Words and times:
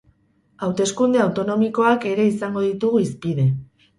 Hauteskunde 0.67 1.19
autonomikoak 1.25 2.09
ere 2.13 2.27
izango 2.31 2.65
ditugu 2.69 3.03
hizpide. 3.05 3.49